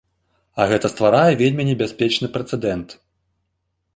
[0.63, 2.89] А гэта стварае вельмі небяспечны прэцэдэнт.